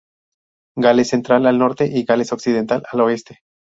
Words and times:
Gales 0.75 1.09
Central 1.09 1.45
al 1.45 1.59
norte 1.59 1.85
y 1.85 2.05
Gales 2.05 2.31
Occidental 2.33 2.81
al 2.91 3.01
oeste. 3.01 3.41